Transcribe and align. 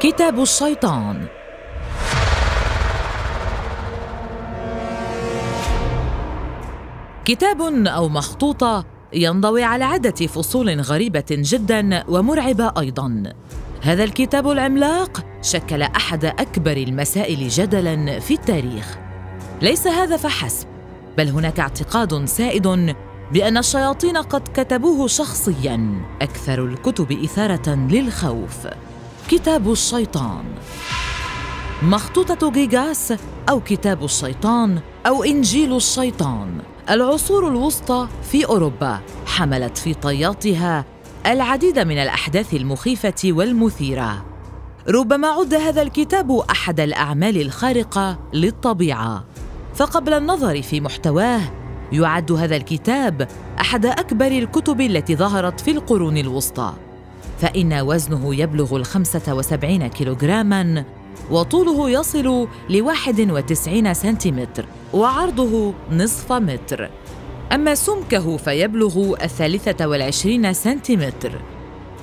كتاب 0.00 0.40
الشيطان. 0.40 1.26
كتاب 7.24 7.62
أو 7.86 8.08
مخطوطة 8.08 8.84
ينضوي 9.12 9.62
على 9.62 9.84
عدة 9.84 10.26
فصول 10.26 10.80
غريبة 10.80 11.24
جدا 11.30 12.04
ومرعبة 12.08 12.72
أيضا. 12.78 13.22
هذا 13.82 14.04
الكتاب 14.04 14.50
العملاق 14.50 15.24
شكل 15.42 15.82
أحد 15.82 16.24
أكبر 16.24 16.76
المسائل 16.76 17.48
جدلا 17.48 18.20
في 18.20 18.34
التاريخ. 18.34 18.98
ليس 19.62 19.86
هذا 19.86 20.16
فحسب 20.16 20.66
بل 21.18 21.28
هناك 21.28 21.60
اعتقاد 21.60 22.24
سائد 22.24 22.94
بأن 23.32 23.56
الشياطين 23.56 24.16
قد 24.16 24.48
كتبوه 24.54 25.06
شخصيا 25.06 26.02
أكثر 26.22 26.64
الكتب 26.64 27.12
إثارة 27.12 27.74
للخوف. 27.74 28.66
كتاب 29.30 29.72
الشيطان. 29.72 30.44
مخطوطة 31.82 32.50
جيجاس 32.50 33.14
أو 33.48 33.60
كتاب 33.60 34.04
الشيطان 34.04 34.80
أو 35.06 35.24
إنجيل 35.24 35.76
الشيطان. 35.76 36.58
العصور 36.90 37.48
الوسطى 37.48 38.08
في 38.22 38.46
أوروبا 38.46 39.00
حملت 39.26 39.78
في 39.78 39.94
طياتها 39.94 40.84
العديد 41.26 41.78
من 41.78 41.98
الأحداث 41.98 42.54
المخيفة 42.54 43.14
والمثيرة. 43.24 44.24
ربما 44.88 45.28
عد 45.28 45.54
هذا 45.54 45.82
الكتاب 45.82 46.30
أحد 46.30 46.80
الأعمال 46.80 47.40
الخارقة 47.40 48.18
للطبيعة. 48.32 49.24
فقبل 49.74 50.12
النظر 50.12 50.62
في 50.62 50.80
محتواه 50.80 51.40
يعد 51.92 52.32
هذا 52.32 52.56
الكتاب 52.56 53.28
أحد 53.60 53.86
أكبر 53.86 54.26
الكتب 54.26 54.80
التي 54.80 55.16
ظهرت 55.16 55.60
في 55.60 55.70
القرون 55.70 56.16
الوسطى. 56.18 56.72
فإن 57.40 57.72
وزنه 57.80 58.34
يبلغ 58.34 58.76
الخمسة 58.76 59.34
وسبعين 59.34 59.86
كيلوغراما 59.86 60.84
وطوله 61.30 61.90
يصل 61.90 62.48
لواحد 62.70 63.30
وتسعين 63.30 63.94
سنتيمتر 63.94 64.64
وعرضه 64.92 65.74
نصف 65.92 66.32
متر. 66.32 66.90
أما 67.52 67.74
سمكه 67.74 68.36
فيبلغ 68.36 69.14
الثالثة 69.22 69.86
والعشرين 69.86 70.52
سنتيمتر. 70.52 71.32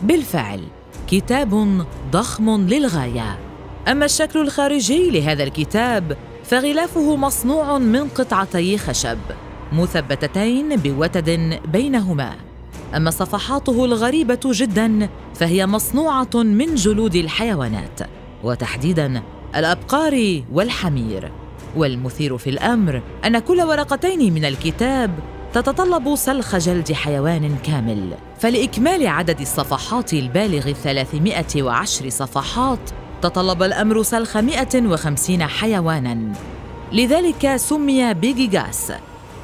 بالفعل 0.03 0.63
كتاب 1.08 1.85
ضخم 2.11 2.67
للغاية. 2.67 3.39
أما 3.88 4.05
الشكل 4.05 4.41
الخارجي 4.41 5.09
لهذا 5.09 5.43
الكتاب 5.43 6.17
فغلافه 6.43 7.15
مصنوع 7.15 7.77
من 7.77 8.08
قطعتي 8.08 8.77
خشب 8.77 9.17
مثبتتين 9.73 10.75
بوتد 10.75 11.59
بينهما. 11.71 12.46
أما 12.95 13.11
صفحاته 13.11 13.85
الغريبة 13.85 14.39
جدا 14.45 15.09
فهي 15.35 15.67
مصنوعة 15.67 16.30
من 16.35 16.75
جلود 16.75 17.16
الحيوانات 17.16 17.99
وتحديدا 18.43 19.21
الأبقار 19.55 20.41
والحمير. 20.52 21.31
والمثير 21.75 22.38
في 22.38 22.49
الأمر 22.49 23.02
أن 23.25 23.39
كل 23.39 23.61
ورقتين 23.61 24.33
من 24.33 24.45
الكتاب 24.45 25.11
تتطلب 25.53 26.15
سلخ 26.15 26.55
جلد 26.55 26.91
حيوان 26.91 27.55
كامل. 27.63 28.13
فلإكمال 28.39 29.08
عدد 29.08 29.39
الصفحات 29.39 30.13
البالغ 30.13 30.71
310 30.71 32.09
صفحات 32.09 32.80
تطلب 33.21 33.63
الأمر 33.63 34.03
سلخ 34.03 34.38
150 34.38 35.43
حيوانا. 35.43 36.33
لذلك 36.91 37.55
سمي 37.55 38.13
بيجيغاس 38.13 38.91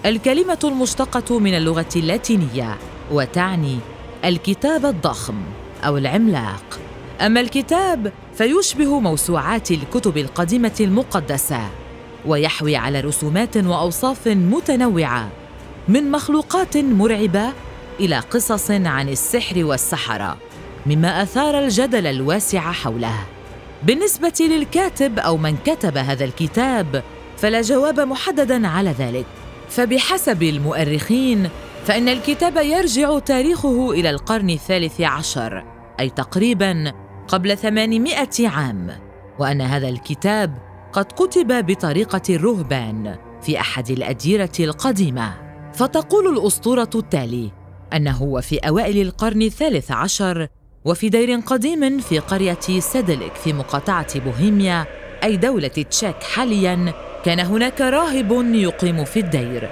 الكلمة 0.05 0.59
المشتقة 0.63 1.39
من 1.39 1.53
اللغة 1.53 1.89
اللاتينية. 1.95 2.77
وتعني 3.13 3.79
الكتاب 4.25 4.85
الضخم 4.85 5.35
أو 5.85 5.97
العملاق. 5.97 6.79
أما 7.21 7.39
الكتاب 7.39 8.11
فيشبه 8.37 8.99
موسوعات 8.99 9.71
الكتب 9.71 10.17
القديمة 10.17 10.75
المقدسة 10.79 11.69
ويحوي 12.25 12.75
على 12.75 12.99
رسومات 12.99 13.57
وأوصاف 13.57 14.27
متنوعة 14.27 15.29
من 15.87 16.11
مخلوقات 16.11 16.77
مرعبة 16.77 17.49
إلى 17.99 18.19
قصص 18.19 18.71
عن 18.71 19.09
السحر 19.09 19.63
والسحرة 19.63 20.37
مما 20.85 21.23
أثار 21.23 21.59
الجدل 21.59 22.07
الواسع 22.07 22.71
حوله. 22.71 23.25
بالنسبة 23.83 24.33
للكاتب 24.39 25.19
أو 25.19 25.37
من 25.37 25.57
كتب 25.65 25.97
هذا 25.97 26.25
الكتاب 26.25 27.03
فلا 27.37 27.61
جواب 27.61 27.99
محددا 27.99 28.67
على 28.67 28.95
ذلك. 28.99 29.25
فبحسب 29.69 30.43
المؤرخين 30.43 31.49
فإن 31.85 32.09
الكتاب 32.09 32.57
يرجع 32.57 33.19
تاريخه 33.19 33.91
إلى 33.91 34.09
القرن 34.09 34.49
الثالث 34.49 35.01
عشر 35.01 35.63
أي 35.99 36.09
تقريبا 36.09 36.93
قبل 37.27 37.57
ثمانمائة 37.57 38.47
عام 38.47 38.91
وأن 39.39 39.61
هذا 39.61 39.89
الكتاب 39.89 40.57
قد 40.93 41.05
كتب 41.05 41.65
بطريقة 41.65 42.21
الرهبان 42.29 43.15
في 43.41 43.59
أحد 43.59 43.89
الأديرة 43.89 44.51
القديمة. 44.59 45.33
فتقول 45.73 46.37
الأسطورة 46.37 46.89
التالي 46.95 47.51
أنه 47.93 48.23
وفي 48.23 48.57
أوائل 48.57 49.01
القرن 49.01 49.41
الثالث 49.41 49.91
عشر 49.91 50.47
وفي 50.85 51.09
دير 51.09 51.39
قديم 51.39 51.99
في 51.99 52.19
قرية 52.19 52.79
سيدلك 52.79 53.35
في 53.35 53.53
مقاطعة 53.53 54.19
بوهيميا 54.19 54.85
أي 55.23 55.37
دولة 55.37 55.67
تشيك 55.67 56.23
حاليا 56.23 56.93
كان 57.25 57.39
هناك 57.39 57.81
راهب 57.81 58.31
يقيم 58.53 59.05
في 59.05 59.19
الدير. 59.19 59.69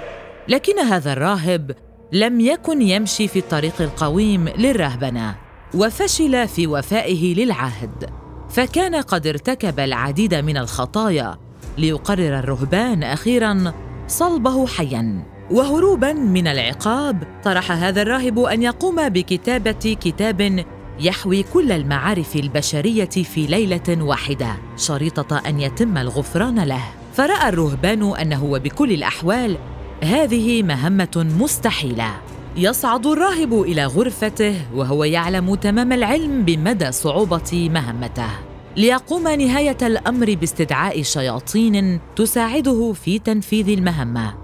لكن 0.48 0.78
هذا 0.78 1.12
الراهب 1.12 1.72
لم 2.12 2.40
يكن 2.40 2.82
يمشي 2.82 3.28
في 3.28 3.38
الطريق 3.38 3.80
القويم 3.80 4.48
للرهبنة 4.48 5.34
وفشل 5.74 6.48
في 6.48 6.66
وفائه 6.66 7.34
للعهد. 7.34 8.10
فكان 8.48 8.94
قد 8.94 9.26
ارتكب 9.26 9.80
العديد 9.80 10.34
من 10.34 10.56
الخطايا 10.56 11.38
ليقرر 11.78 12.38
الرهبان 12.38 13.02
أخيرا 13.02 13.72
صلبه 14.08 14.66
حيا. 14.66 15.22
وهروبا 15.50 16.12
من 16.12 16.46
العقاب 16.46 17.22
طرح 17.44 17.72
هذا 17.72 18.02
الراهب 18.02 18.38
أن 18.38 18.62
يقوم 18.62 19.08
بكتابة 19.08 19.96
كتاب 20.00 20.64
يحوي 21.00 21.42
كل 21.42 21.72
المعارف 21.72 22.36
البشرية 22.36 23.04
في 23.04 23.46
ليلة 23.46 24.02
واحدة 24.04 24.56
شريطة 24.76 25.38
أن 25.48 25.60
يتم 25.60 25.98
الغفران 25.98 26.60
له. 26.60 26.84
فرأى 27.14 27.48
الرهبان 27.48 28.16
أنه 28.16 28.44
وبكل 28.44 28.92
الأحوال 28.92 29.56
هذه 30.02 30.62
مهمة 30.62 31.26
مستحيلة. 31.40 32.10
يصعد 32.56 33.06
الراهب 33.06 33.62
إلى 33.62 33.86
غرفته 33.86 34.56
وهو 34.74 35.04
يعلم 35.04 35.54
تمام 35.54 35.92
العلم 35.92 36.42
بمدى 36.44 36.92
صعوبة 36.92 37.70
مهمته. 37.74 38.28
ليقوم 38.76 39.28
نهاية 39.28 39.76
الأمر 39.82 40.34
باستدعاء 40.34 41.02
شياطين 41.02 42.00
تساعده 42.16 42.92
في 42.92 43.18
تنفيذ 43.18 43.68
المهمة. 43.68 44.34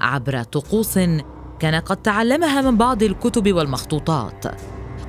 عبر 0.00 0.42
طقوس 0.42 0.98
كان 1.58 1.74
قد 1.74 1.96
تعلمها 1.96 2.60
من 2.60 2.76
بعض 2.76 3.02
الكتب 3.02 3.52
والمخطوطات. 3.52 4.44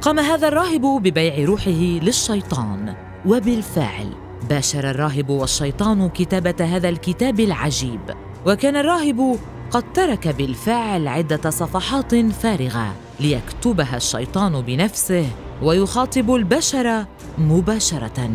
قام 0.01 0.19
هذا 0.19 0.47
الراهب 0.47 0.81
ببيع 0.81 1.45
روحه 1.45 1.99
للشيطان. 2.01 2.95
وبالفعل 3.25 4.07
باشر 4.49 4.89
الراهب 4.89 5.29
والشيطان 5.29 6.09
كتابة 6.09 6.65
هذا 6.65 6.89
الكتاب 6.89 7.39
العجيب. 7.39 8.01
وكان 8.45 8.75
الراهب 8.75 9.37
قد 9.71 9.93
ترك 9.93 10.27
بالفعل 10.27 11.07
عدة 11.07 11.49
صفحات 11.49 12.15
فارغة 12.15 12.93
ليكتبها 13.19 13.97
الشيطان 13.97 14.61
بنفسه 14.61 15.25
ويخاطب 15.61 16.35
البشر 16.35 17.05
مباشرة. 17.37 18.29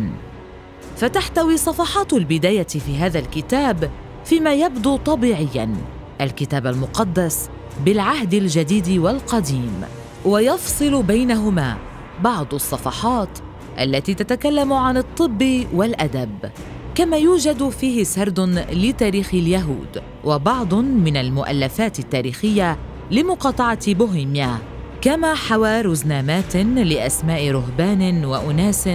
فتحتوي 0.97 1.57
صفحات 1.57 2.13
البداية 2.13 2.63
في 2.67 2.97
هذا 2.97 3.19
الكتاب 3.19 3.91
فيما 4.25 4.53
يبدو 4.53 4.97
طبيعيا 4.97 5.75
الكتاب 6.21 6.67
المقدس 6.67 7.49
بالعهد 7.85 8.33
الجديد 8.33 8.89
والقديم 8.89 9.81
ويفصل 10.25 11.03
بينهما 11.03 11.77
بعض 12.23 12.53
الصفحات 12.53 13.39
التي 13.79 14.13
تتكلم 14.13 14.73
عن 14.73 14.97
الطب 14.97 15.65
والأدب. 15.73 16.51
كما 16.95 17.17
يوجد 17.17 17.69
فيه 17.69 18.03
سرد 18.03 18.39
لتاريخ 18.71 19.33
اليهود 19.33 20.01
وبعض 20.23 20.73
من 20.73 21.17
المؤلفات 21.17 21.99
التاريخية 21.99 22.77
لمقاطعة 23.11 23.93
بوهيميا 23.93 24.57
كما 25.01 25.33
حوى 25.33 25.81
رزنامات 25.81 26.55
لأسماء 26.55 27.51
رهبان 27.51 28.25
وأناس 28.25 28.89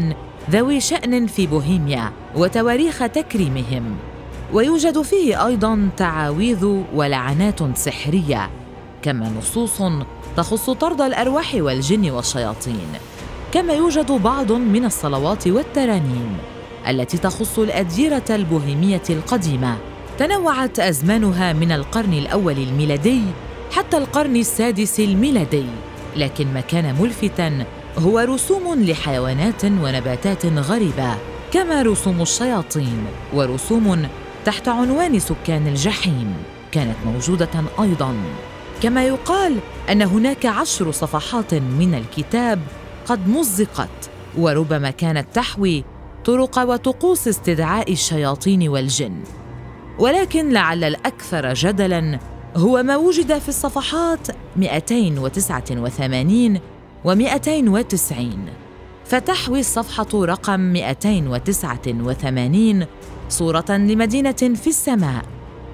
ذوي 0.51 0.81
شأن 0.81 1.27
في 1.27 1.47
بوهيميا 1.47 2.13
وتواريخ 2.37 2.99
تكريمهم. 2.99 3.97
ويوجد 4.53 5.03
فيه 5.03 5.47
أيضا 5.47 5.89
تعاويذ 5.97 6.83
ولعنات 6.95 7.79
سحرية 7.79 8.51
كما 9.03 9.33
نصوص 9.39 9.83
تخص 10.37 10.71
طرد 10.71 11.01
الأرواح 11.01 11.55
والجن 11.55 12.11
والشياطين 12.11 12.89
كما 13.53 13.73
يوجد 13.73 14.13
بعض 14.13 14.53
من 14.53 14.85
الصلوات 14.85 15.49
والترانيم. 15.49 16.58
التي 16.89 17.19
تخص 17.19 17.59
الأديرة 17.59 18.25
البوهيمية 18.31 19.03
القديمة. 19.11 19.77
تنوعت 20.19 20.81
أزمانها 20.81 21.53
من 21.53 21.73
القرن 21.73 22.13
الأول 22.13 22.59
الميلادي 22.59 23.23
حتى 23.71 23.97
القرن 23.97 24.37
السادس 24.37 25.01
الميلادي 25.01 25.67
لكن 26.17 26.55
ما 26.55 26.61
كان 26.61 26.95
ملفتا 27.01 27.65
هو 27.99 28.19
رسوم 28.19 28.83
لحيوانات 28.83 29.65
ونباتات 29.65 30.47
غريبة 30.47 31.15
كما 31.53 31.83
رسوم 31.83 32.23
الشياطين 32.23 33.05
ورسوم 33.35 34.09
تحت 34.45 34.69
عنوان 34.69 35.19
سكان 35.19 35.67
الجحيم 35.67 36.35
كانت 36.73 36.97
موجودة 37.07 37.51
أيضا. 37.81 38.15
كما 38.83 39.05
يقال 39.05 39.57
أن 39.91 40.03
هناك 40.03 40.47
عشر 40.47 40.93
صفحات 40.93 41.55
من 41.55 41.95
الكتاب 41.95 42.61
قد 43.07 43.29
مزقت 43.29 44.11
وربما 44.39 44.91
كانت 44.91 45.27
تحوي 45.35 45.85
طرق 46.25 46.59
وطقوس 46.59 47.29
استدعاء 47.29 47.93
الشياطين 47.93 48.69
والجن. 48.69 49.15
ولكن 49.99 50.53
لعل 50.53 50.85
الأكثر 50.85 51.55
جدلا 51.55 52.19
هو 52.57 52.83
ما 52.83 52.97
وجد 52.97 53.39
في 53.39 53.49
الصفحات 53.49 54.29
289 54.57 56.61
و 57.05 57.15
290 57.15 58.47
فتحوي 59.05 59.61
الصفحة 59.61 60.07
رقم 60.15 60.61
289 60.61 62.87
صورة 63.29 63.65
لمدينة 63.71 64.33
في 64.33 64.67
السماء 64.67 65.25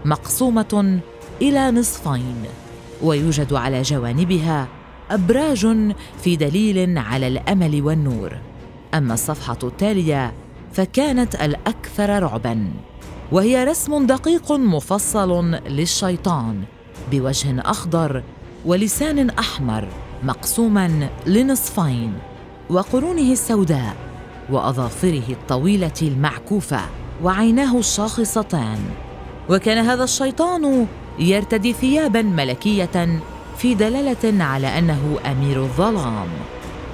مقسومة 0.05 1.01
إلى 1.43 1.71
نصفين 1.71 2.45
ويوجد 3.03 3.53
على 3.53 3.83
جوانبها 3.83 4.69
أبراج 5.11 5.93
في 6.23 6.37
دليل 6.37 6.99
على 6.99 7.29
الأمل 7.29 7.83
والنور. 7.83 8.39
أما 8.95 9.15
الصفحة 9.15 9.59
التالية 9.63 10.33
فكانت 10.73 11.35
الأكثر 11.35 12.23
رعباً 12.23 12.73
وهي 13.33 13.65
رسم 13.65 14.07
دقيق 14.07 14.53
مفصل 14.53 15.45
للشيطان 15.51 16.63
بوجه 17.11 17.61
أخضر 17.61 18.23
ولسان 18.67 19.31
أحمر 19.31 19.89
مقسوما 20.23 21.09
لنصفين 21.27 22.13
وقرونه 22.71 23.33
السوداء 23.33 23.97
وأظافره 24.51 25.23
الطويلة 25.29 25.93
المعكوفة 26.03 26.81
وعيناه 27.23 27.79
الشاخصتان. 27.79 28.79
وكان 29.51 29.79
هذا 29.85 30.05
الشيطان 30.05 30.87
يرتدي 31.19 31.73
ثيابا 31.73 32.23
ملكية 32.23 33.21
في 33.59 33.75
دلالة 33.75 34.45
على 34.45 34.67
أنه 34.67 35.19
أمير 35.27 35.63
الظلام. 35.63 36.29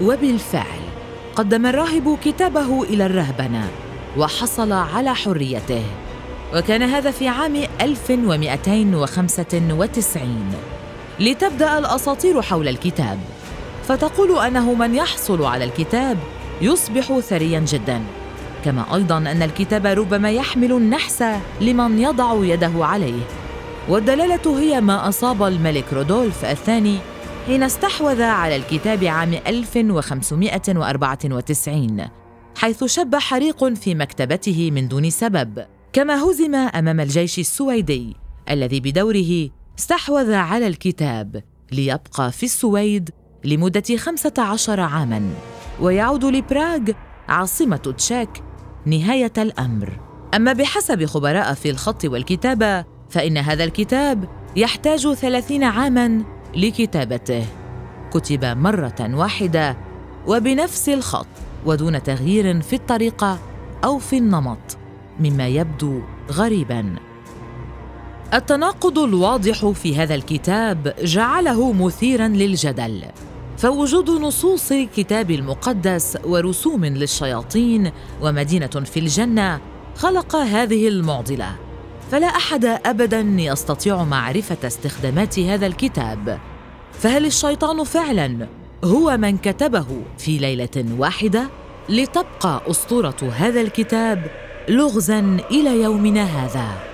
وبالفعل 0.02 0.89
قدم 1.36 1.66
الراهب 1.66 2.18
كتابه 2.24 2.82
إلى 2.82 3.06
الرهبنة 3.06 3.68
وحصل 4.18 4.72
على 4.72 5.14
حريته. 5.14 5.82
وكان 6.54 6.82
هذا 6.82 7.10
في 7.10 7.28
عام 7.28 7.56
1295 7.80 10.52
لتبدأ 11.20 11.78
الأساطير 11.78 12.42
حول 12.42 12.68
الكتاب. 12.68 13.18
فتقول 13.88 14.38
أنه 14.38 14.74
من 14.74 14.94
يحصل 14.94 15.44
على 15.44 15.64
الكتاب 15.64 16.18
يصبح 16.60 17.18
ثريا 17.18 17.60
جدا. 17.60 18.00
كما 18.64 18.84
أيضا 18.94 19.18
أن 19.18 19.42
الكتاب 19.42 19.86
ربما 19.86 20.30
يحمل 20.30 20.72
النحس 20.72 21.24
لمن 21.60 21.98
يضع 21.98 22.44
يده 22.44 22.72
عليه. 22.76 23.22
والدلالة 23.88 24.60
هي 24.60 24.80
ما 24.80 25.08
أصاب 25.08 25.42
الملك 25.42 25.84
رودولف 25.92 26.44
الثاني 26.44 26.98
حين 27.46 27.62
استحوذ 27.62 28.22
على 28.22 28.56
الكتاب 28.56 29.04
عام 29.04 29.34
1594 29.46 32.08
حيث 32.56 32.84
شب 32.84 33.16
حريق 33.16 33.64
في 33.64 33.94
مكتبته 33.94 34.70
من 34.70 34.88
دون 34.88 35.10
سبب 35.10 35.64
كما 35.92 36.24
هزم 36.24 36.54
أمام 36.54 37.00
الجيش 37.00 37.38
السويدي 37.38 38.16
الذي 38.50 38.80
بدوره 38.80 39.48
استحوذ 39.78 40.32
على 40.32 40.66
الكتاب 40.66 41.42
ليبقى 41.72 42.32
في 42.32 42.42
السويد 42.42 43.10
لمدة 43.44 43.96
خمسة 43.96 44.32
عشر 44.38 44.80
عاماً. 44.80 45.30
ويعود 45.80 46.24
لبراغ 46.24 46.80
عاصمة 47.28 47.76
تشيك 47.76 48.28
نهاية 48.86 49.32
الأمر. 49.38 49.98
أما 50.34 50.52
بحسب 50.52 51.04
خبراء 51.04 51.54
في 51.54 51.70
الخط 51.70 52.04
والكتابة 52.04 52.84
فإن 53.10 53.38
هذا 53.38 53.64
الكتاب 53.64 54.28
يحتاج 54.56 55.12
ثلاثين 55.12 55.64
عاماً 55.64 56.24
لكتابته. 56.56 57.46
كتب 58.12 58.44
مرة 58.44 59.10
واحدة 59.14 59.76
وبنفس 60.26 60.88
الخط 60.88 61.26
ودون 61.66 62.02
تغيير 62.02 62.60
في 62.60 62.76
الطريقة 62.76 63.38
أو 63.84 63.98
في 63.98 64.18
النمط 64.18 64.78
مما 65.20 65.48
يبدو 65.48 66.00
غريبا. 66.32 66.96
التناقض 68.34 68.98
الواضح 68.98 69.66
في 69.66 69.96
هذا 69.96 70.14
الكتاب 70.14 70.94
جعله 71.02 71.72
مثيرا 71.72 72.28
للجدل 72.28 73.02
فوجود 73.58 74.10
نصوص 74.10 74.72
الكتاب 74.72 75.30
المقدس 75.30 76.18
ورسوم 76.24 76.84
للشياطين 76.84 77.92
ومدينة 78.22 78.66
في 78.66 79.00
الجنة 79.00 79.60
خلق 79.96 80.36
هذه 80.36 80.88
المعضلة. 80.88 81.69
فلا 82.10 82.26
أحد 82.26 82.64
ابدا 82.64 83.20
يستطيع 83.38 84.04
معرفة 84.04 84.66
استخدامات 84.66 85.38
هذا 85.38 85.66
الكتاب. 85.66 86.38
فهل 86.92 87.26
الشيطان 87.26 87.84
فعلا 87.84 88.46
هو 88.84 89.16
من 89.16 89.38
كتبه 89.38 89.86
في 90.18 90.38
ليلة 90.38 90.84
واحدة 90.98 91.48
لتبقى 91.88 92.62
أسطورة 92.70 93.32
هذا 93.36 93.60
الكتاب 93.60 94.30
لغزا 94.68 95.38
إلى 95.50 95.82
يومنا 95.82 96.22
هذا؟ 96.22 96.89